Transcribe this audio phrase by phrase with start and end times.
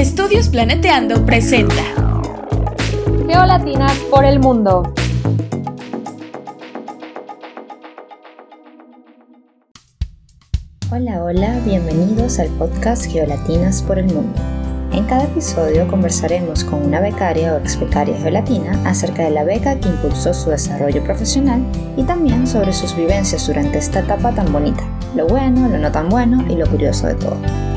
[0.00, 1.74] Estudios Planeteando presenta
[3.28, 4.94] Geolatinas por el mundo.
[10.90, 14.40] Hola, hola, bienvenidos al podcast Geolatinas por el mundo.
[14.90, 19.78] En cada episodio conversaremos con una becaria o ex becaria geolatina acerca de la beca
[19.80, 21.62] que impulsó su desarrollo profesional
[21.98, 24.82] y también sobre sus vivencias durante esta etapa tan bonita,
[25.14, 27.69] lo bueno, lo no tan bueno y lo curioso de todo.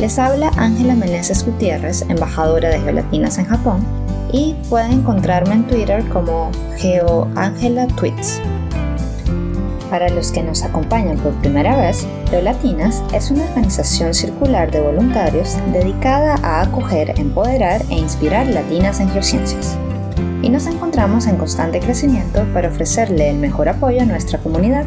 [0.00, 3.84] Les habla Ángela Meneses Gutiérrez, embajadora de Geolatinas en Japón,
[4.32, 8.40] y pueden encontrarme en Twitter como GeoAngelaTweets.
[9.90, 15.58] Para los que nos acompañan por primera vez, Geolatinas es una organización circular de voluntarios
[15.70, 19.76] dedicada a acoger, empoderar e inspirar latinas en geociencias.
[20.40, 24.86] Y nos encontramos en constante crecimiento para ofrecerle el mejor apoyo a nuestra comunidad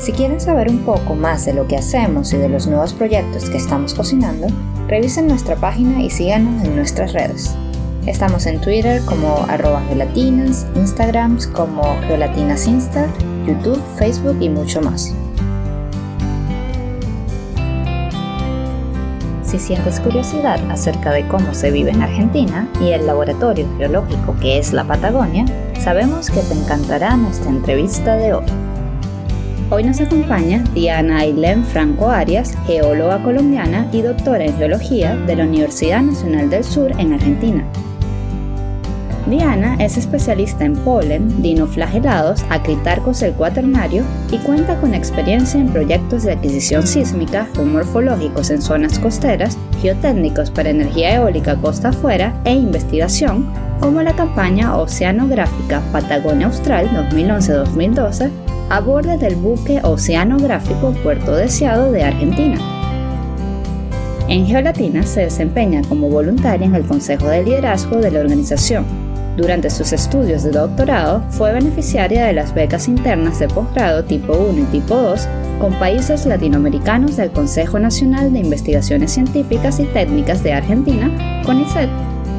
[0.00, 3.50] si quieren saber un poco más de lo que hacemos y de los nuevos proyectos
[3.50, 4.46] que estamos cocinando,
[4.88, 7.54] revisen nuestra página y síganos en nuestras redes.
[8.06, 13.08] Estamos en Twitter como arroba geolatinas, Instagrams como geolatinasinsta,
[13.46, 15.14] YouTube, Facebook y mucho más.
[19.42, 24.58] Si sientes curiosidad acerca de cómo se vive en Argentina y el laboratorio geológico que
[24.58, 25.44] es la Patagonia,
[25.78, 28.69] sabemos que te encantará nuestra entrevista de hoy.
[29.72, 35.44] Hoy nos acompaña Diana Ailén Franco Arias, geóloga colombiana y doctora en geología de la
[35.44, 37.64] Universidad Nacional del Sur en Argentina.
[39.26, 46.24] Diana es especialista en polen, dinoflagelados, acritarcos del cuaternario y cuenta con experiencia en proyectos
[46.24, 53.48] de adquisición sísmica, geomorfológicos en zonas costeras, geotécnicos para energía eólica costa afuera e investigación,
[53.78, 62.04] como la campaña oceanográfica Patagonia Austral 2011-2012 a bordo del buque oceanográfico Puerto Deseado de
[62.04, 62.56] Argentina.
[64.28, 68.84] En Geolatina se desempeña como voluntaria en el Consejo de Liderazgo de la organización.
[69.36, 74.60] Durante sus estudios de doctorado fue beneficiaria de las becas internas de posgrado tipo 1
[74.60, 75.26] y tipo 2
[75.60, 81.90] con países latinoamericanos del Consejo Nacional de Investigaciones Científicas y Técnicas de Argentina, CONICET,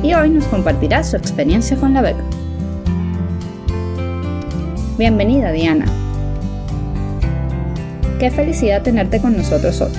[0.01, 2.23] y hoy nos compartirá su experiencia con la beca.
[4.97, 6.00] Bienvenida, Diana.
[8.21, 9.91] Qué felicidad tenerte con nosotros hoy.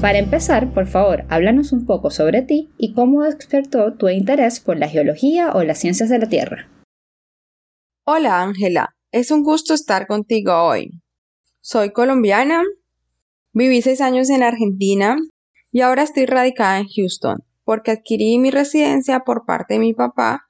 [0.00, 4.78] Para empezar, por favor, háblanos un poco sobre ti y cómo despertó tu interés por
[4.78, 6.70] la geología o las ciencias de la Tierra.
[8.06, 11.02] Hola Ángela, es un gusto estar contigo hoy.
[11.60, 12.62] Soy colombiana,
[13.52, 15.16] viví seis años en Argentina
[15.72, 20.42] y ahora estoy radicada en Houston porque adquirí mi residencia por parte de mi papá,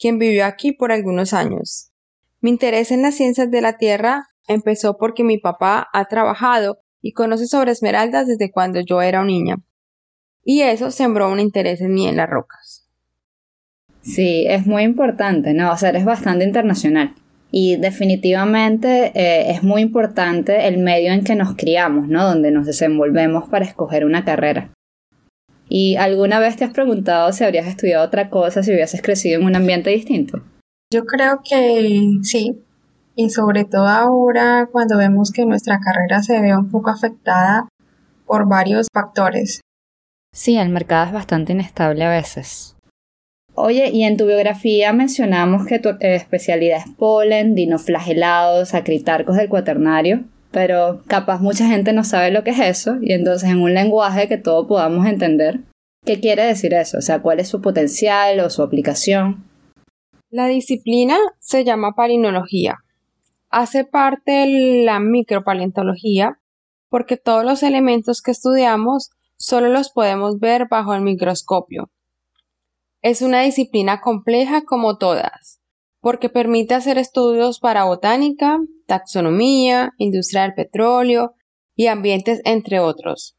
[0.00, 1.92] quien vivió aquí por algunos años.
[2.40, 7.12] Mi interés en las ciencias de la Tierra empezó porque mi papá ha trabajado y
[7.12, 9.56] conoce sobre esmeraldas desde cuando yo era una niña.
[10.44, 12.88] Y eso sembró un interés en mí en las rocas.
[14.02, 15.72] Sí, es muy importante, ¿no?
[15.72, 17.14] O sea, eres bastante internacional.
[17.50, 22.24] Y definitivamente eh, es muy importante el medio en que nos criamos, ¿no?
[22.24, 24.72] Donde nos desenvolvemos para escoger una carrera.
[25.68, 29.46] ¿Y alguna vez te has preguntado si habrías estudiado otra cosa si hubieses crecido en
[29.46, 30.42] un ambiente distinto?
[30.90, 32.62] Yo creo que sí,
[33.18, 37.68] y sobre todo ahora cuando vemos que nuestra carrera se ve un poco afectada
[38.24, 39.60] por varios factores.
[40.32, 42.76] Sí, el mercado es bastante inestable a veces.
[43.54, 50.22] Oye, y en tu biografía mencionamos que tu especialidad es polen, dinoflagelados, acritarcos del cuaternario,
[50.52, 54.28] pero capaz mucha gente no sabe lo que es eso, y entonces en un lenguaje
[54.28, 55.62] que todos podamos entender,
[56.06, 56.98] ¿qué quiere decir eso?
[56.98, 59.42] O sea, ¿cuál es su potencial o su aplicación?
[60.30, 62.78] La disciplina se llama palinología
[63.50, 66.38] hace parte de la micropaleontología
[66.88, 71.90] porque todos los elementos que estudiamos solo los podemos ver bajo el microscopio.
[73.02, 75.60] Es una disciplina compleja como todas,
[76.00, 81.34] porque permite hacer estudios para botánica, taxonomía, industria del petróleo
[81.76, 83.36] y ambientes, entre otros.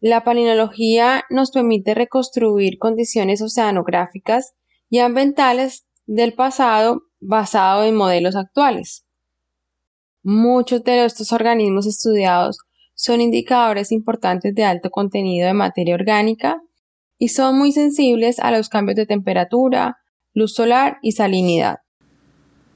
[0.00, 4.54] La palinología nos permite reconstruir condiciones oceanográficas
[4.88, 9.04] y ambientales del pasado basado en modelos actuales.
[10.22, 12.58] Muchos de estos organismos estudiados
[12.94, 16.60] son indicadores importantes de alto contenido de materia orgánica
[17.18, 19.98] y son muy sensibles a los cambios de temperatura,
[20.34, 21.78] luz solar y salinidad.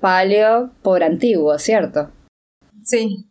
[0.00, 2.10] Paleo por antiguo, ¿cierto?
[2.84, 3.28] Sí.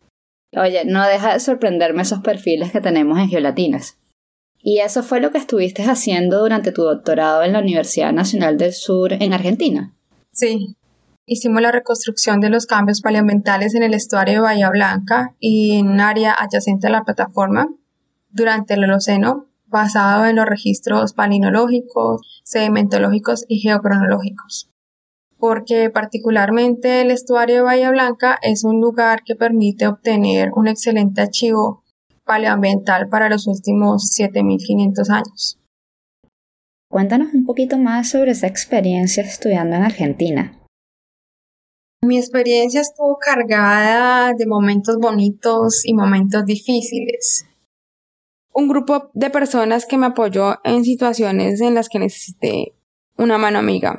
[0.55, 3.97] Oye, no deja de sorprenderme esos perfiles que tenemos en geolatinas.
[4.63, 8.73] ¿Y eso fue lo que estuviste haciendo durante tu doctorado en la Universidad Nacional del
[8.73, 9.95] Sur en Argentina?
[10.31, 10.75] Sí,
[11.25, 15.87] hicimos la reconstrucción de los cambios paleoambientales en el estuario de Bahía Blanca y en
[15.87, 17.67] un área adyacente a la plataforma.
[18.33, 24.69] durante el Holoceno basado en los registros palinológicos, sedimentológicos y geocronológicos.
[25.37, 31.21] Porque particularmente el estuario de Bahía Blanca es un lugar que permite obtener un excelente
[31.21, 31.83] archivo
[32.25, 35.57] paleoambiental para los últimos 7500 años.
[36.89, 40.60] Cuéntanos un poquito más sobre esa experiencia estudiando en Argentina.
[42.03, 47.45] Mi experiencia estuvo cargada de momentos bonitos y momentos difíciles
[48.53, 52.73] un grupo de personas que me apoyó en situaciones en las que necesité
[53.17, 53.97] una mano amiga.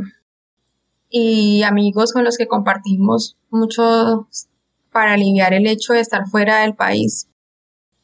[1.08, 4.28] Y amigos con los que compartimos mucho
[4.90, 7.28] para aliviar el hecho de estar fuera del país.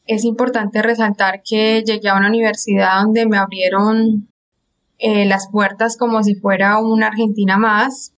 [0.05, 4.27] Es importante resaltar que llegué a una universidad donde me abrieron
[4.97, 8.13] eh, las puertas como si fuera una Argentina más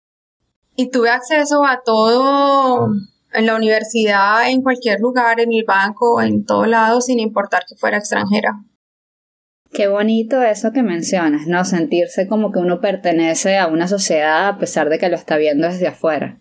[0.76, 2.88] y tuve acceso a todo
[3.34, 7.76] en la universidad, en cualquier lugar, en el banco, en todo lado, sin importar que
[7.76, 8.64] fuera extranjera.
[9.72, 11.64] Qué bonito eso que mencionas, ¿no?
[11.64, 15.68] Sentirse como que uno pertenece a una sociedad a pesar de que lo está viendo
[15.68, 16.40] desde afuera.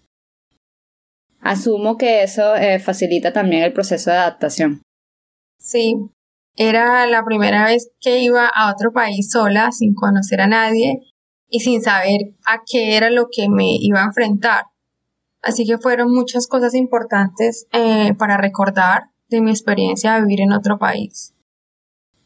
[1.41, 4.83] Asumo que eso eh, facilita también el proceso de adaptación.
[5.59, 5.95] Sí,
[6.57, 11.03] era la primera vez que iba a otro país sola, sin conocer a nadie
[11.49, 14.65] y sin saber a qué era lo que me iba a enfrentar.
[15.43, 20.53] Así que fueron muchas cosas importantes eh, para recordar de mi experiencia de vivir en
[20.53, 21.35] otro país.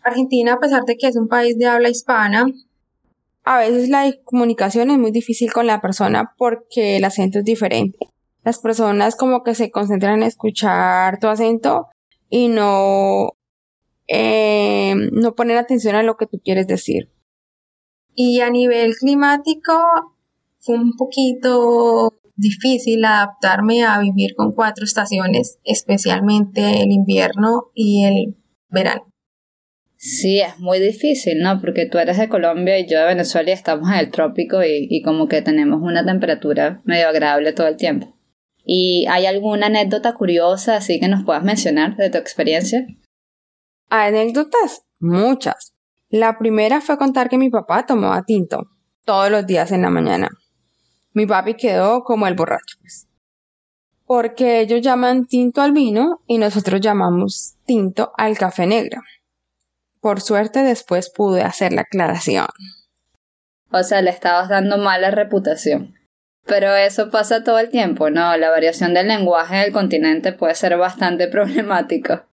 [0.03, 2.47] Argentina, a pesar de que es un país de habla hispana,
[3.45, 7.99] a veces la comunicación es muy difícil con la persona porque el acento es diferente.
[8.45, 11.89] Las personas como que se concentran en escuchar tu acento
[12.29, 13.33] y no,
[14.09, 17.11] eh, no poner atención a lo que tú quieres decir.
[18.15, 19.73] Y a nivel climático
[20.59, 28.37] fue un poquito difícil adaptarme a vivir con cuatro estaciones, especialmente el invierno y el
[28.69, 29.13] verano.
[29.97, 31.61] Sí, es muy difícil, ¿no?
[31.61, 34.89] Porque tú eres de Colombia y yo de Venezuela y estamos en el trópico y,
[34.91, 38.19] y como que tenemos una temperatura medio agradable todo el tiempo.
[38.65, 42.85] ¿Y hay alguna anécdota curiosa así que nos puedas mencionar de tu experiencia?
[43.91, 45.73] Anécdotas, muchas.
[46.13, 48.67] La primera fue contar que mi papá tomaba tinto
[49.07, 50.29] todos los días en la mañana.
[51.15, 53.09] Mi papi quedó como el borracho, pues.
[54.05, 59.01] Porque ellos llaman tinto al vino y nosotros llamamos tinto al café negro.
[60.03, 62.49] Por suerte después pude hacer la aclaración.
[63.71, 65.95] O sea, le estabas dando mala reputación.
[66.45, 68.37] Pero eso pasa todo el tiempo, ¿no?
[68.37, 72.27] La variación del lenguaje del continente puede ser bastante problemático.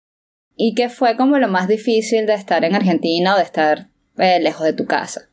[0.56, 4.40] ¿Y qué fue como lo más difícil de estar en Argentina o de estar eh,
[4.40, 5.28] lejos de tu casa?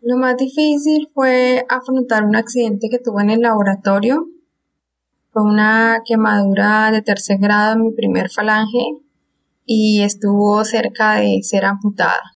[0.00, 4.26] Lo más difícil fue afrontar un accidente que tuve en el laboratorio.
[5.30, 8.98] Fue una quemadura de tercer grado en mi primer falange
[9.64, 12.32] y estuvo cerca de ser amputada.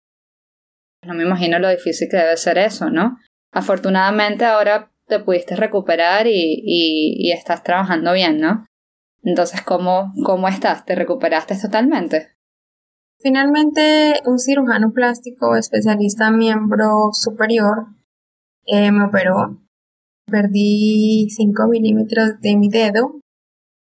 [1.03, 3.17] No me imagino lo difícil que debe ser eso, ¿no?
[3.53, 8.67] Afortunadamente ahora te pudiste recuperar y, y, estás trabajando bien, ¿no?
[9.27, 10.85] Entonces, ¿cómo, ¿cómo estás?
[10.85, 12.37] ¿Te recuperaste totalmente?
[13.19, 17.89] Finalmente, un cirujano plástico especialista miembro superior
[18.67, 19.61] eh, me operó.
[20.31, 23.21] Perdí 5 milímetros de mi dedo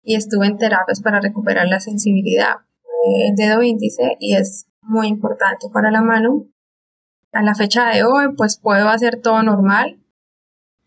[0.03, 2.57] y estuve en terapias para recuperar la sensibilidad.
[3.29, 6.49] El dedo índice y es muy importante para la mano.
[7.31, 10.01] A la fecha de hoy, pues puedo hacer todo normal,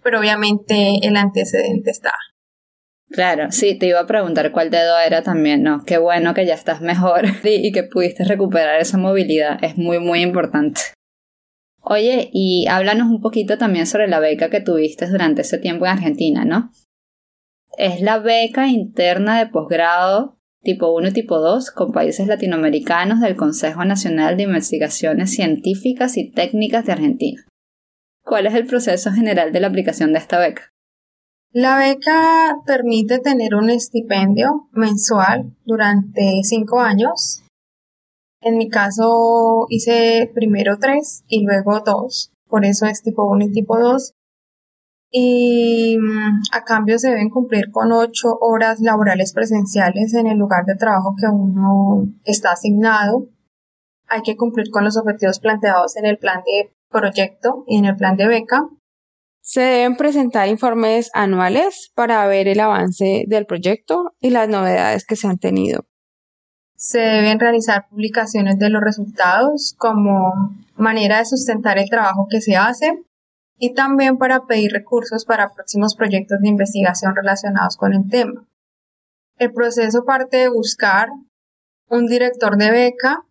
[0.04, 2.12] pero obviamente el antecedente está.
[3.12, 5.84] Claro, sí, te iba a preguntar cuál dedo era también, ¿no?
[5.84, 10.22] Qué bueno que ya estás mejor y que pudiste recuperar esa movilidad, es muy, muy
[10.22, 10.82] importante.
[11.82, 15.92] Oye, y háblanos un poquito también sobre la beca que tuviste durante ese tiempo en
[15.94, 16.72] Argentina, ¿no?
[17.78, 23.36] Es la beca interna de posgrado tipo 1 y tipo 2 con países latinoamericanos del
[23.36, 27.46] Consejo Nacional de Investigaciones Científicas y Técnicas de Argentina.
[28.24, 30.74] ¿Cuál es el proceso general de la aplicación de esta beca?
[31.52, 37.42] La beca permite tener un estipendio mensual durante cinco años.
[38.40, 43.52] En mi caso hice primero tres y luego dos, por eso es tipo 1 y
[43.52, 44.14] tipo 2.
[45.12, 50.66] Y mm, a cambio se deben cumplir con ocho horas laborales presenciales en el lugar
[50.66, 53.28] de trabajo que uno está asignado.
[54.08, 57.96] Hay que cumplir con los objetivos planteados en el plan de proyecto y en el
[57.96, 58.70] plan de beca
[59.50, 65.16] se deben presentar informes anuales para ver el avance del proyecto y las novedades que
[65.16, 65.88] se han tenido.
[66.76, 72.58] Se deben realizar publicaciones de los resultados como manera de sustentar el trabajo que se
[72.58, 73.04] hace
[73.58, 78.46] y también para pedir recursos para próximos proyectos de investigación relacionados con el tema.
[79.40, 81.10] El proceso parte de buscar
[81.88, 83.24] un director de beca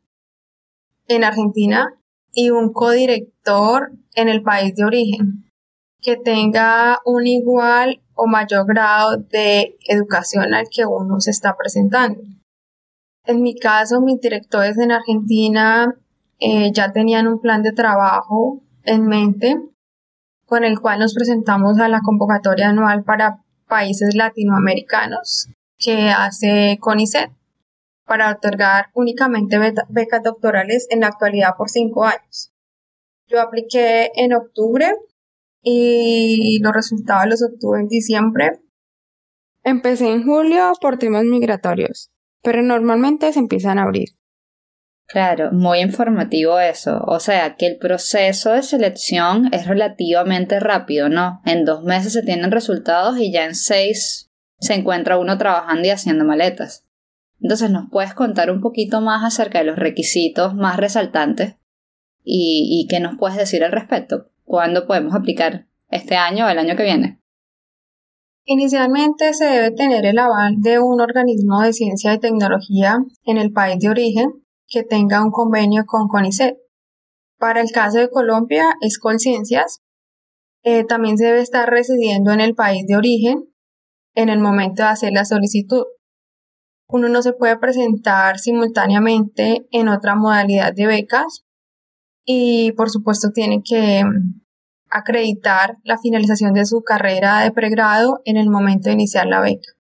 [1.06, 1.94] en Argentina
[2.32, 5.47] y un codirector en el país de origen
[6.00, 12.20] que tenga un igual o mayor grado de educación al que uno se está presentando.
[13.24, 15.94] En mi caso, mis directores en Argentina
[16.38, 19.56] eh, ya tenían un plan de trabajo en mente
[20.46, 27.30] con el cual nos presentamos a la convocatoria anual para países latinoamericanos que hace CONICET
[28.06, 29.58] para otorgar únicamente
[29.90, 32.50] becas doctorales en la actualidad por cinco años.
[33.26, 34.90] Yo apliqué en octubre
[35.62, 38.60] y los resultados los obtuve en diciembre.
[39.64, 42.10] Empecé en julio por temas migratorios,
[42.42, 44.08] pero normalmente se empiezan a abrir.
[45.08, 47.02] Claro, muy informativo eso.
[47.06, 51.40] O sea, que el proceso de selección es relativamente rápido, ¿no?
[51.46, 55.90] En dos meses se tienen resultados y ya en seis se encuentra uno trabajando y
[55.90, 56.84] haciendo maletas.
[57.40, 61.54] Entonces, ¿nos puedes contar un poquito más acerca de los requisitos más resaltantes?
[62.22, 64.26] ¿Y, y qué nos puedes decir al respecto?
[64.48, 65.66] ¿Cuándo podemos aplicar?
[65.90, 67.20] ¿Este año o el año que viene?
[68.46, 73.52] Inicialmente se debe tener el aval de un organismo de ciencia y tecnología en el
[73.52, 74.30] país de origen
[74.66, 76.56] que tenga un convenio con CONICET.
[77.38, 79.82] Para el caso de Colombia es Colciencias.
[80.62, 83.52] Eh, también se debe estar residiendo en el país de origen
[84.14, 85.84] en el momento de hacer la solicitud.
[86.88, 91.44] Uno no se puede presentar simultáneamente en otra modalidad de becas
[92.30, 94.42] y por supuesto tiene que mm,
[94.90, 99.72] acreditar la finalización de su carrera de pregrado en el momento de iniciar la beca.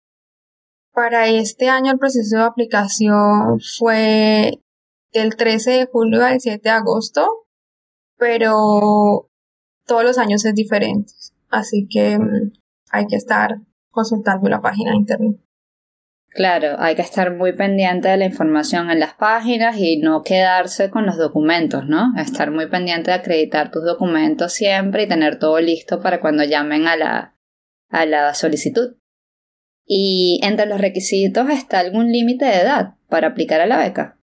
[0.94, 4.62] Para este año el proceso de aplicación fue
[5.12, 7.28] del 13 de julio al 7 de agosto,
[8.16, 9.28] pero
[9.86, 11.12] todos los años es diferente,
[11.50, 12.52] así que mm,
[12.90, 15.36] hay que estar consultando la página de internet.
[16.38, 20.88] Claro, hay que estar muy pendiente de la información en las páginas y no quedarse
[20.88, 22.12] con los documentos, ¿no?
[22.16, 26.86] Estar muy pendiente de acreditar tus documentos siempre y tener todo listo para cuando llamen
[26.86, 27.36] a la,
[27.88, 28.98] a la solicitud.
[29.84, 34.20] Y entre los requisitos está algún límite de edad para aplicar a la beca.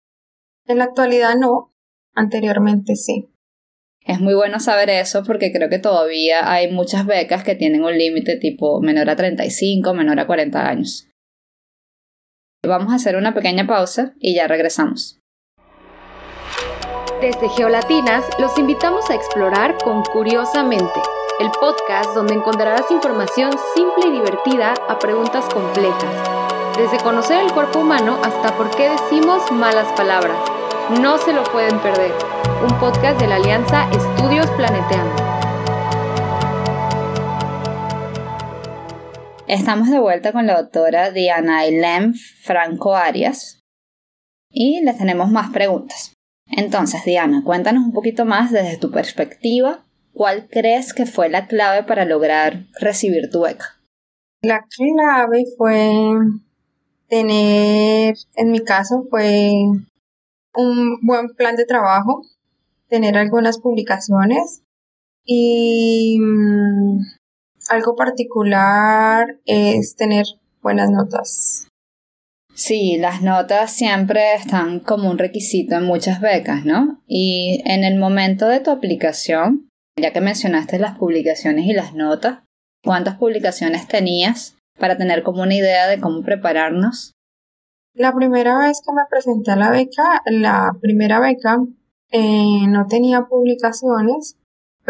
[0.66, 1.72] En la actualidad no,
[2.12, 3.30] anteriormente sí.
[4.00, 7.96] Es muy bueno saber eso porque creo que todavía hay muchas becas que tienen un
[7.96, 11.06] límite tipo menor a 35, menor a 40 años.
[12.66, 15.18] Vamos a hacer una pequeña pausa y ya regresamos.
[17.20, 21.00] Desde Geolatinas los invitamos a explorar con Curiosamente,
[21.40, 26.14] el podcast donde encontrarás información simple y divertida a preguntas complejas,
[26.76, 30.38] desde conocer el cuerpo humano hasta por qué decimos malas palabras.
[31.00, 32.12] No se lo pueden perder,
[32.62, 35.39] un podcast de la Alianza Estudios Planeteando.
[39.52, 43.64] Estamos de vuelta con la doctora Diana Ailem Franco Arias
[44.48, 46.14] y les tenemos más preguntas.
[46.46, 51.82] Entonces, Diana, cuéntanos un poquito más desde tu perspectiva, ¿cuál crees que fue la clave
[51.82, 53.80] para lograr recibir tu beca?
[54.40, 56.14] La clave fue
[57.08, 59.50] tener, en mi caso, fue
[60.54, 62.22] un buen plan de trabajo,
[62.86, 64.62] tener algunas publicaciones
[65.24, 67.00] y mm,
[67.70, 70.26] algo particular es tener
[70.60, 71.68] buenas notas.
[72.52, 77.00] Sí, las notas siempre están como un requisito en muchas becas, ¿no?
[77.06, 82.40] Y en el momento de tu aplicación, ya que mencionaste las publicaciones y las notas,
[82.84, 87.12] ¿cuántas publicaciones tenías para tener como una idea de cómo prepararnos?
[87.94, 91.58] La primera vez que me presenté a la beca, la primera beca,
[92.10, 94.36] eh, no tenía publicaciones,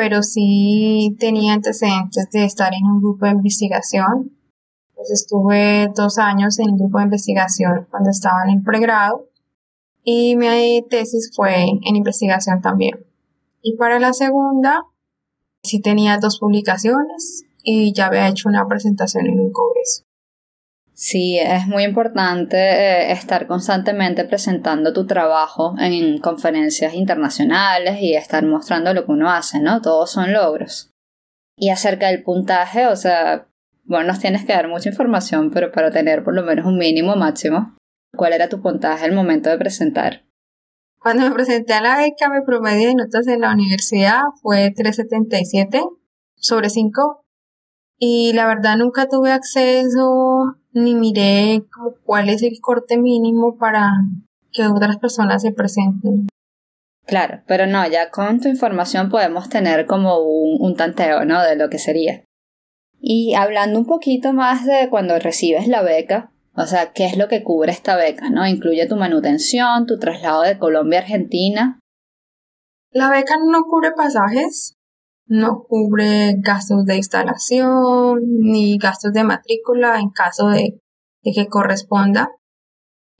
[0.01, 4.35] pero sí tenía antecedentes de estar en un grupo de investigación.
[4.95, 9.29] Pues estuve dos años en un grupo de investigación cuando estaba en el pregrado
[10.03, 13.05] y mi tesis fue en investigación también.
[13.61, 14.85] Y para la segunda,
[15.63, 20.05] sí tenía dos publicaciones y ya había hecho una presentación en un congreso.
[21.03, 28.45] Sí, es muy importante eh, estar constantemente presentando tu trabajo en conferencias internacionales y estar
[28.45, 29.81] mostrando lo que uno hace, ¿no?
[29.81, 30.91] Todos son logros.
[31.57, 33.49] Y acerca del puntaje, o sea,
[33.85, 37.17] bueno, nos tienes que dar mucha información, pero para tener por lo menos un mínimo
[37.17, 37.79] máximo,
[38.15, 40.27] ¿cuál era tu puntaje al momento de presentar?
[40.99, 45.83] Cuando me presenté a la beca, mi promedio de notas en la universidad fue 377
[46.37, 47.25] sobre 5
[47.97, 51.65] y la verdad nunca tuve acceso ni miré
[52.05, 53.91] cuál es el corte mínimo para
[54.53, 56.29] que otras personas se presenten.
[57.07, 61.43] Claro, pero no, ya con tu información podemos tener como un, un tanteo, ¿no?
[61.43, 62.23] De lo que sería.
[63.01, 67.29] Y hablando un poquito más de cuando recibes la beca, o sea, ¿qué es lo
[67.29, 68.47] que cubre esta beca, no?
[68.47, 71.81] Incluye tu manutención, tu traslado de Colombia a Argentina
[72.93, 74.75] La beca no cubre pasajes,
[75.31, 80.81] no cubre gastos de instalación ni gastos de matrícula en caso de,
[81.23, 82.33] que corresponda.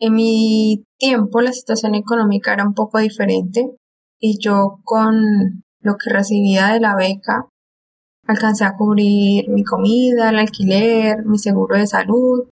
[0.01, 3.71] En mi tiempo la situación económica era un poco diferente
[4.19, 7.47] y yo con lo que recibía de la beca
[8.27, 12.49] alcancé a cubrir mi comida, el alquiler, mi seguro de salud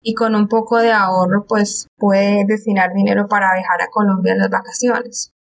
[0.00, 4.38] y con un poco de ahorro pues pude destinar dinero para viajar a Colombia en
[4.38, 5.32] las vacaciones.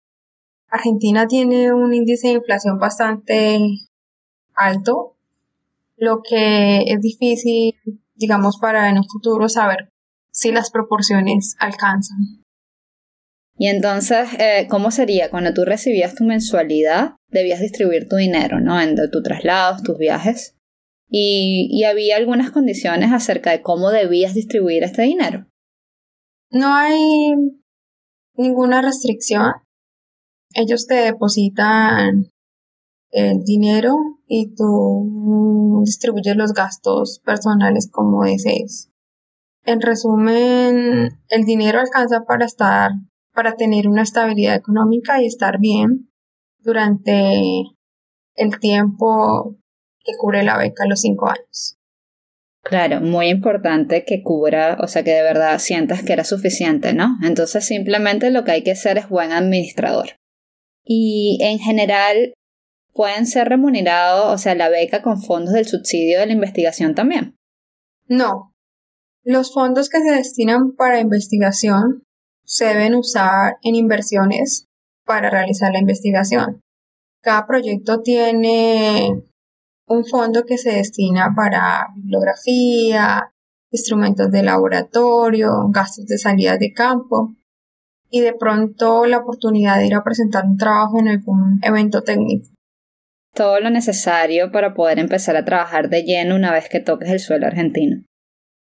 [0.75, 3.59] Argentina tiene un índice de inflación bastante
[4.55, 5.17] alto,
[5.97, 7.77] lo que es difícil,
[8.17, 9.89] digamos, para en un futuro saber
[10.33, 12.19] si las proporciones alcanzan.
[13.57, 17.15] Y entonces, eh, ¿cómo sería cuando tú recibías tu mensualidad?
[17.29, 18.81] Debías distribuir tu dinero, ¿no?
[18.81, 20.57] En tus traslados, tus viajes.
[21.09, 25.47] Y, y había algunas condiciones acerca de cómo debías distribuir este dinero.
[26.51, 27.33] No hay
[28.37, 29.53] ninguna restricción
[30.55, 32.31] ellos te depositan
[33.11, 33.97] el dinero
[34.27, 38.91] y tú distribuyes los gastos personales como desees.
[39.65, 42.91] En resumen, el dinero alcanza para estar,
[43.33, 46.11] para tener una estabilidad económica y estar bien
[46.59, 47.41] durante
[48.35, 49.57] el tiempo
[50.01, 51.79] que cubre la beca, los cinco años.
[52.63, 57.17] Claro, muy importante que cubra, o sea, que de verdad sientas que era suficiente, ¿no?
[57.23, 60.11] Entonces simplemente lo que hay que hacer es buen administrador
[60.85, 62.35] y en general
[62.93, 67.37] pueden ser remunerados, o sea, la beca con fondos del subsidio de la investigación también.
[68.07, 68.53] No.
[69.25, 72.03] Los fondos que se destinan para investigación
[72.45, 74.67] se deben usar en inversiones
[75.05, 76.61] para realizar la investigación.
[77.23, 79.25] Cada proyecto tiene
[79.87, 83.33] un fondo que se destina para bibliografía,
[83.71, 87.35] instrumentos de laboratorio, gastos de salida de campo
[88.11, 92.49] y de pronto la oportunidad de ir a presentar un trabajo en algún evento técnico.
[93.35, 97.19] Todo lo necesario para poder empezar a trabajar de lleno una vez que toques el
[97.19, 98.05] suelo argentino.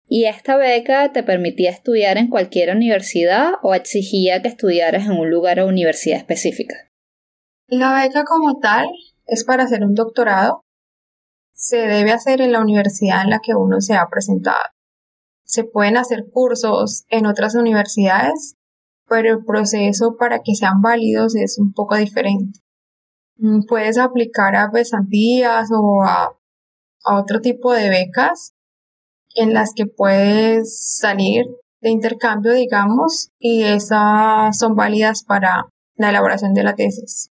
[0.05, 5.29] ¿Y esta beca te permitía estudiar en cualquier universidad o exigía que estudiaras en un
[5.29, 6.75] lugar o universidad específica?
[7.67, 8.87] La beca como tal
[9.27, 10.63] es para hacer un doctorado.
[11.53, 14.57] Se debe hacer en la universidad en la que uno se ha presentado.
[15.45, 18.55] Se pueden hacer cursos en otras universidades
[19.09, 22.59] pero el proceso para que sean válidos es un poco diferente.
[23.37, 26.35] Mm, puedes aplicar a pesantías o a,
[27.05, 28.53] otro tipo de becas
[29.35, 31.45] en las que puedes salir
[31.81, 37.31] de intercambio, digamos, y esas son válidas para la elaboración de la tesis.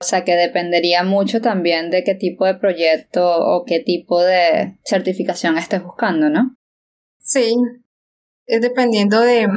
[0.00, 4.78] O sea que dependería mucho también de qué tipo de proyecto o qué tipo de
[4.84, 6.54] certificación estés buscando, ¿no?
[7.18, 7.56] Sí,
[8.46, 9.48] es dependiendo de,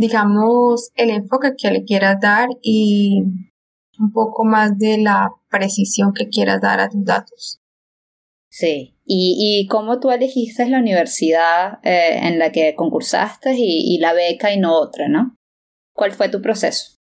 [0.00, 3.22] digamos, el enfoque que le quieras dar y
[3.98, 7.60] un poco más de la precisión que quieras dar a tus datos.
[8.50, 13.98] Sí, y, y cómo tú elegiste la universidad eh, en la que concursaste y, y
[13.98, 15.36] la beca y no otra, ¿no?
[15.94, 16.96] ¿Cuál fue tu proceso?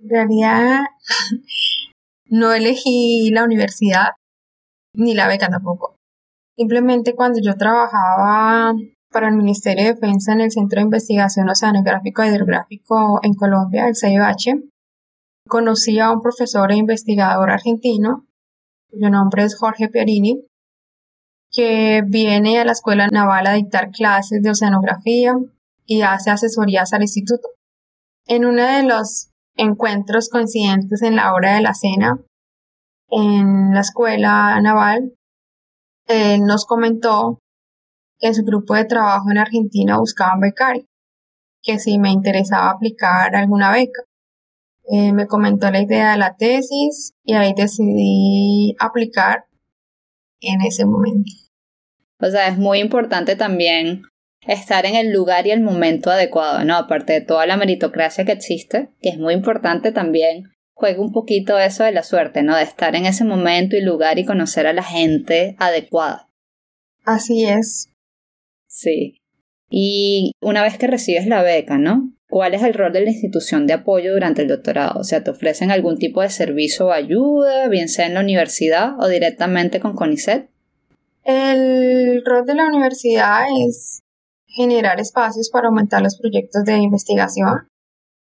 [0.00, 0.80] En realidad,
[2.30, 4.12] no elegí la universidad
[4.94, 5.96] ni la beca tampoco.
[6.56, 8.74] Simplemente cuando yo trabajaba
[9.12, 13.86] para el Ministerio de Defensa en el Centro de Investigación Oceanográfico y Hidrográfico en Colombia,
[13.86, 14.62] el CIOH.
[15.46, 18.26] Conocí a un profesor e investigador argentino,
[18.90, 20.44] cuyo nombre es Jorge Pierini,
[21.50, 25.34] que viene a la Escuela Naval a dictar clases de oceanografía
[25.84, 27.48] y hace asesorías al instituto.
[28.26, 32.18] En uno de los encuentros coincidentes en la hora de la cena
[33.10, 35.12] en la escuela naval,
[36.08, 37.38] él nos comentó
[38.22, 40.86] en su grupo de trabajo en Argentina buscaban becario,
[41.60, 44.02] que si me interesaba aplicar alguna beca.
[44.90, 49.44] Eh, me comentó la idea de la tesis y ahí decidí aplicar
[50.40, 51.30] en ese momento.
[52.20, 54.02] O sea, es muy importante también
[54.46, 56.76] estar en el lugar y el momento adecuado, ¿no?
[56.76, 61.58] Aparte de toda la meritocracia que existe, que es muy importante también, juega un poquito
[61.58, 62.56] eso de la suerte, ¿no?
[62.56, 66.28] De estar en ese momento y lugar y conocer a la gente adecuada.
[67.04, 67.91] Así es.
[68.82, 69.14] Sí.
[69.70, 72.12] Y una vez que recibes la beca, ¿no?
[72.28, 74.98] ¿Cuál es el rol de la institución de apoyo durante el doctorado?
[74.98, 78.98] O sea, ¿te ofrecen algún tipo de servicio o ayuda, bien sea en la universidad
[78.98, 80.50] o directamente con CONICET?
[81.24, 84.02] El rol de la universidad es
[84.46, 87.68] generar espacios para aumentar los proyectos de investigación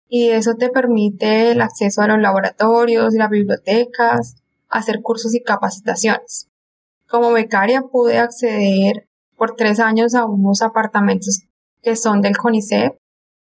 [0.08, 4.36] y eso te permite el acceso a los laboratorios las bibliotecas,
[4.68, 6.48] hacer cursos y capacitaciones.
[7.06, 9.06] Como becaria pude acceder
[9.40, 11.44] por tres años a unos apartamentos
[11.82, 12.98] que son del CONICET.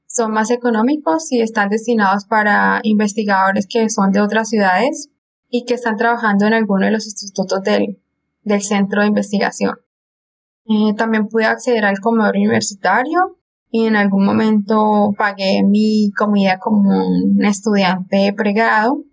[0.08, 5.10] son más económicos y están destinados para investigadores que son de otras ciudades
[5.48, 8.02] y que están trabajando en alguno de los institutos del,
[8.42, 9.76] del centro de investigación.
[10.66, 13.38] Eh, también pude acceder al comedor universitario
[13.70, 19.04] y en algún momento pagué mi comida como un estudiante pregrado.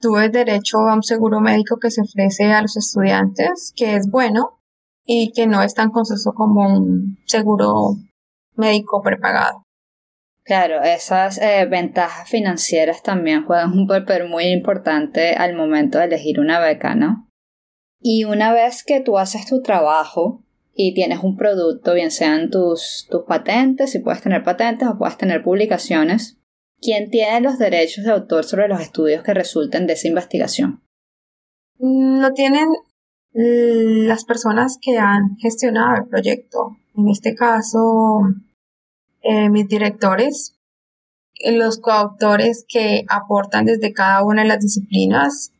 [0.00, 4.59] Tuve derecho a un seguro médico que se ofrece a los estudiantes, que es bueno
[5.04, 7.96] y que no es tan costoso como un seguro
[8.54, 9.64] médico prepagado.
[10.42, 16.40] Claro, esas eh, ventajas financieras también juegan un papel muy importante al momento de elegir
[16.40, 17.28] una beca, ¿no?
[18.00, 20.42] Y una vez que tú haces tu trabajo
[20.74, 25.18] y tienes un producto, bien sean tus, tus patentes, si puedes tener patentes o puedes
[25.18, 26.38] tener publicaciones,
[26.80, 30.82] ¿quién tiene los derechos de autor sobre los estudios que resulten de esa investigación?
[31.78, 32.68] Mm, lo tienen
[33.32, 36.76] las personas que han gestionado el proyecto.
[36.96, 38.22] En este caso,
[39.22, 40.56] eh, mis directores,
[41.44, 45.52] los coautores que aportan desde cada una de las disciplinas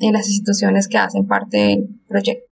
[0.00, 2.50] en las instituciones que hacen parte del proyecto.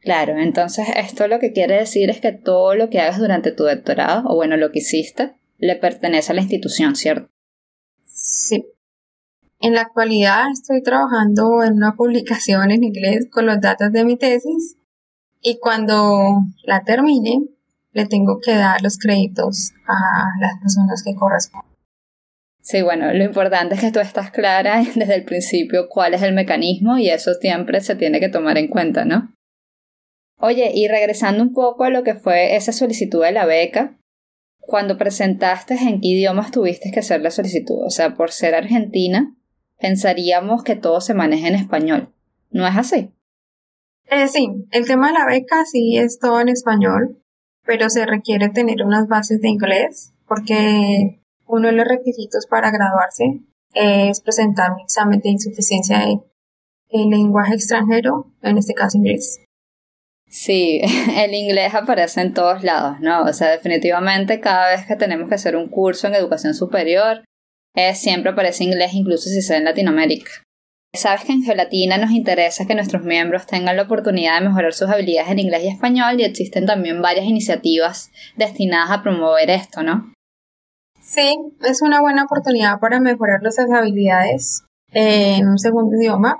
[0.00, 3.62] Claro, entonces esto lo que quiere decir es que todo lo que hagas durante tu
[3.62, 7.28] doctorado, o bueno, lo que hiciste, le pertenece a la institución, ¿cierto?
[8.04, 8.66] Sí.
[9.64, 14.16] En la actualidad estoy trabajando en una publicación en inglés con los datos de mi
[14.16, 14.76] tesis
[15.40, 17.44] y cuando la termine
[17.92, 21.70] le tengo que dar los créditos a las personas que corresponden.
[22.60, 26.34] Sí, bueno, lo importante es que tú estás clara desde el principio cuál es el
[26.34, 29.32] mecanismo y eso siempre se tiene que tomar en cuenta, ¿no?
[30.40, 33.96] Oye, y regresando un poco a lo que fue esa solicitud de la beca,
[34.58, 39.36] cuando presentaste en qué idiomas tuviste que hacer la solicitud, o sea, por ser argentina,
[39.82, 42.14] pensaríamos que todo se maneja en español.
[42.50, 43.12] ¿No es así?
[44.06, 47.20] Eh, sí, el tema de la beca sí es todo en español,
[47.64, 53.40] pero se requiere tener unas bases de inglés porque uno de los requisitos para graduarse
[53.74, 56.20] es presentar un examen de insuficiencia de,
[56.90, 59.40] de lenguaje extranjero, en este caso inglés.
[60.28, 60.80] Sí,
[61.16, 63.24] el inglés aparece en todos lados, ¿no?
[63.24, 67.24] O sea, definitivamente cada vez que tenemos que hacer un curso en educación superior,
[67.74, 70.30] eh, siempre aparece inglés, incluso si sea en Latinoamérica.
[70.94, 74.90] Sabes que en Geolatina nos interesa que nuestros miembros tengan la oportunidad de mejorar sus
[74.90, 80.12] habilidades en inglés y español y existen también varias iniciativas destinadas a promover esto, ¿no?
[81.00, 86.36] Sí, es una buena oportunidad para mejorar nuestras habilidades en un segundo idioma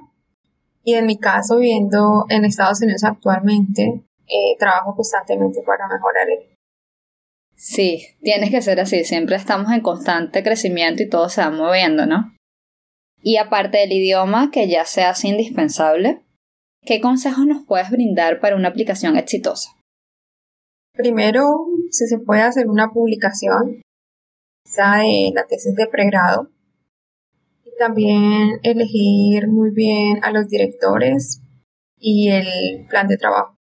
[0.85, 6.52] y en mi caso, viviendo en Estados Unidos actualmente, eh, trabajo constantemente para mejorar el.
[7.65, 9.05] Sí, tienes que ser así.
[9.05, 12.35] Siempre estamos en constante crecimiento y todo se va moviendo, ¿no?
[13.23, 16.25] Y aparte del idioma, que ya se hace indispensable,
[16.85, 19.71] ¿qué consejos nos puedes brindar para una aplicación exitosa?
[20.93, 21.55] Primero,
[21.93, 23.81] si se puede hacer una publicación,
[24.65, 26.51] quizá de la tesis de pregrado,
[27.79, 31.41] también elegir muy bien a los directores
[31.97, 33.55] y el plan de trabajo.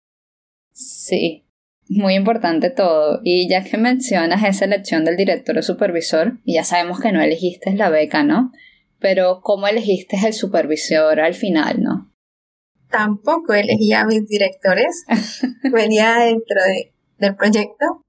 [0.72, 1.44] Sí,
[1.92, 3.20] muy importante todo.
[3.22, 7.72] Y ya que mencionas esa elección del director o supervisor, ya sabemos que no elegiste
[7.74, 8.52] la beca, ¿no?
[8.98, 12.12] Pero ¿cómo elegiste el supervisor al final, no?
[12.90, 15.04] Tampoco elegí a mis directores,
[15.72, 16.60] venía dentro
[17.18, 18.04] del proyecto,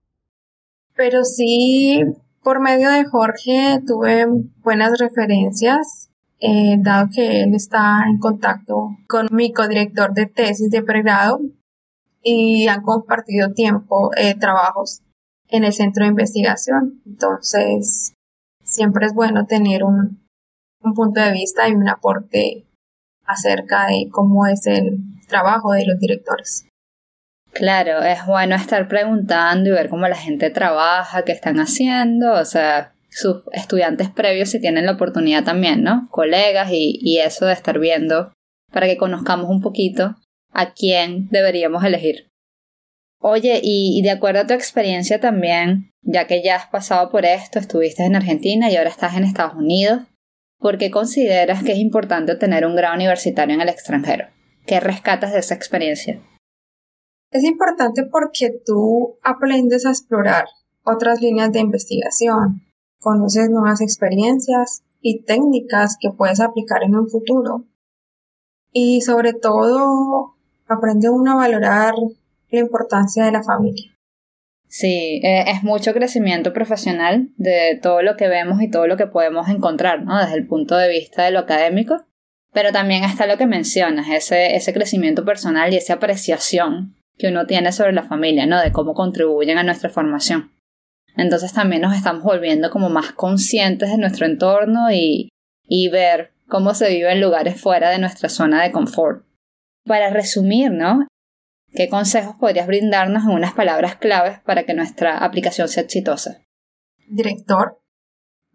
[0.95, 2.01] pero sí
[2.43, 4.25] por medio de Jorge tuve
[4.61, 10.83] buenas referencias, eh, dado que él está en contacto con mi codirector de tesis de
[10.83, 11.39] pregrado
[12.23, 15.01] y han compartido tiempo, eh, trabajos
[15.49, 17.01] en el centro de investigación.
[17.05, 18.13] Entonces,
[18.63, 20.25] siempre es bueno tener un,
[20.81, 22.65] un punto de vista y un aporte
[23.25, 26.67] acerca de cómo es el trabajo de los directores.
[27.51, 32.45] Claro, es bueno estar preguntando y ver cómo la gente trabaja, qué están haciendo, o
[32.45, 36.07] sea, sus estudiantes previos si tienen la oportunidad también, ¿no?
[36.09, 38.33] Colegas y, y eso de estar viendo
[38.71, 40.15] para que conozcamos un poquito
[40.53, 42.31] a quién deberíamos elegir.
[43.19, 47.57] Oye, y, de acuerdo a tu experiencia también, ya que ya has pasado por esto,
[47.57, 50.01] estuviste en Argentina y ahora estás en Estados Unidos,
[50.59, 54.27] ¿por qué consideras que es importante tener un grado universitario en el extranjero?
[54.65, 56.21] ¿Qué rescatas de esa experiencia?
[57.31, 60.45] Es importante porque tú aprendes a explorar
[60.83, 62.61] otras líneas de investigación,
[62.99, 67.65] conoces nuevas experiencias y técnicas que puedes aplicar en un futuro.
[68.71, 70.32] Y sobre todo,
[70.67, 71.93] aprende uno a valorar
[72.49, 73.91] la importancia de la familia.
[74.67, 79.05] Sí, eh, es mucho crecimiento profesional de todo lo que vemos y todo lo que
[79.05, 80.19] podemos encontrar, ¿no?
[80.19, 82.05] Desde el punto de vista de lo académico.
[82.53, 87.45] Pero también está lo que mencionas, ese, ese crecimiento personal y esa apreciación que uno
[87.45, 88.59] tiene sobre la familia, ¿no?
[88.59, 90.51] De cómo contribuyen a nuestra formación.
[91.15, 95.29] Entonces también nos estamos volviendo como más conscientes de nuestro entorno y,
[95.67, 99.23] y ver cómo se vive en lugares fuera de nuestra zona de confort.
[99.85, 101.07] Para resumir, ¿no?
[101.73, 106.41] ¿Qué consejos podrías brindarnos en unas palabras claves para que nuestra aplicación sea exitosa?
[107.07, 107.81] Director,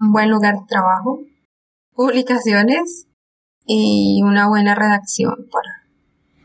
[0.01, 1.25] un buen lugar de trabajo,
[1.93, 3.09] publicaciones
[3.67, 5.85] y una buena redacción para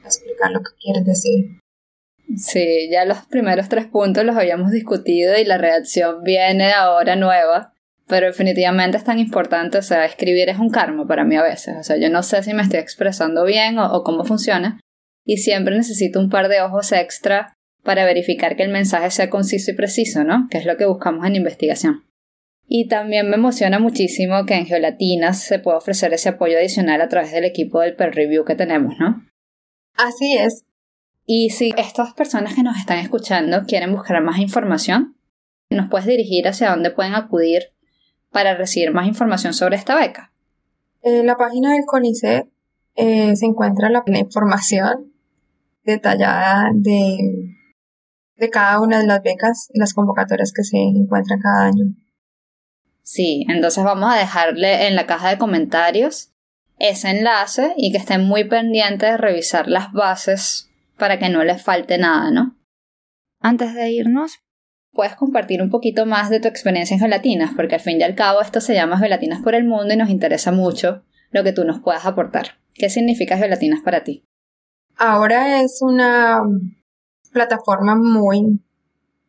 [0.03, 1.59] explicar lo que quieres decir.
[2.35, 7.72] Sí, ya los primeros tres puntos los habíamos discutido y la redacción viene ahora nueva,
[8.13, 11.75] pero definitivamente es tan importante, o sea, escribir es un karma para mí a veces,
[11.79, 14.79] o sea, yo no sé si me estoy expresando bien o, o cómo funciona,
[15.25, 19.71] y siempre necesito un par de ojos extra para verificar que el mensaje sea conciso
[19.71, 20.47] y preciso, ¿no?
[20.51, 22.03] Que es lo que buscamos en investigación.
[22.67, 27.09] Y también me emociona muchísimo que en Geolatinas se pueda ofrecer ese apoyo adicional a
[27.09, 29.25] través del equipo del peer review que tenemos, ¿no?
[29.95, 30.65] Así es.
[31.25, 35.17] Y si estas personas que nos están escuchando quieren buscar más información,
[35.71, 37.72] ¿nos puedes dirigir hacia dónde pueden acudir
[38.33, 40.33] para recibir más información sobre esta beca?
[41.01, 42.47] En la página del CONICET
[42.95, 45.13] eh, se encuentra la información
[45.83, 47.55] detallada de,
[48.35, 51.85] de cada una de las becas y las convocatorias que se encuentran cada año.
[53.01, 56.31] Sí, entonces vamos a dejarle en la caja de comentarios
[56.79, 61.61] ese enlace y que estén muy pendientes de revisar las bases para que no les
[61.61, 62.57] falte nada, ¿no?
[63.39, 64.39] Antes de irnos,
[64.93, 68.15] puedes compartir un poquito más de tu experiencia en gelatinas, porque al fin y al
[68.15, 71.65] cabo esto se llama Gelatinas por el Mundo y nos interesa mucho lo que tú
[71.65, 72.59] nos puedas aportar.
[72.73, 74.23] ¿Qué significa Gelatinas para ti?
[74.95, 76.41] Ahora es una
[77.31, 78.61] plataforma muy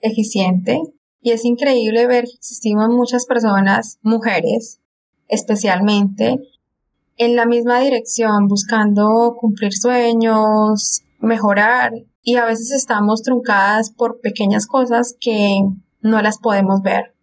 [0.00, 0.80] eficiente
[1.22, 4.80] y es increíble ver que existimos muchas personas, mujeres
[5.28, 6.38] especialmente,
[7.16, 11.92] en la misma dirección, buscando cumplir sueños, mejorar
[12.24, 15.60] y a veces estamos truncadas por pequeñas cosas que
[16.00, 17.14] no las podemos ver.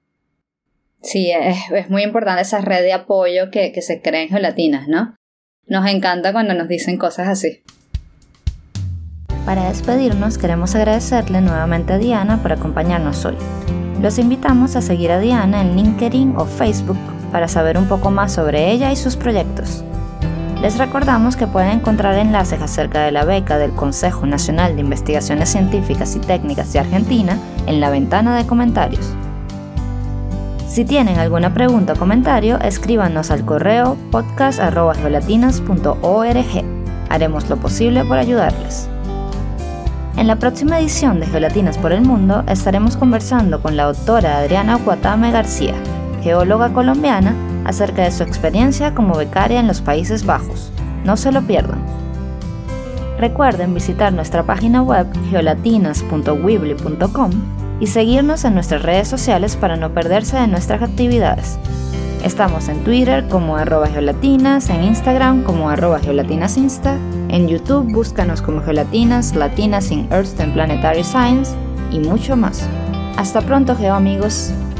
[1.02, 5.16] Sí, es, muy importante esa red de apoyo que, que se crea en gelatinas, ¿no?
[5.66, 7.64] Nos encanta cuando nos dicen cosas así.
[9.46, 13.36] Para despedirnos queremos agradecerle nuevamente a Diana por acompañarnos hoy.
[14.00, 16.98] Los invitamos a seguir a Diana en LinkedIn o Facebook
[17.32, 19.84] para saber un poco más sobre ella y sus proyectos.
[20.62, 25.50] Les recordamos que pueden encontrar enlaces acerca de la beca del Consejo Nacional de Investigaciones
[25.50, 29.12] Científicas y Técnicas de Argentina en la ventana de comentarios.
[30.67, 36.65] Si tienen alguna pregunta o comentario, escríbanos al correo podcast.geolatinas.org.
[37.10, 38.88] Haremos lo posible por ayudarles.
[40.15, 44.78] En la próxima edición de Geolatinas por el Mundo estaremos conversando con la doctora Adriana
[44.78, 45.74] Cuatame García,
[46.21, 47.34] geóloga colombiana
[47.65, 50.71] acerca de su experiencia como becaria en los Países Bajos.
[51.04, 51.84] No se lo pierdan.
[53.17, 57.32] Recuerden visitar nuestra página web geolatinas.weebly.com
[57.80, 61.58] y seguirnos en nuestras redes sociales para no perderse de nuestras actividades.
[62.24, 66.97] Estamos en Twitter como arroba geolatinas, en Instagram como arroba geolatinasinsta,
[67.30, 71.56] en YouTube búscanos como geolatinas, latinas in Earth and Planetary Science
[71.91, 72.67] y mucho más.
[73.17, 74.50] Hasta pronto, geoamigos.
[74.50, 74.71] amigos.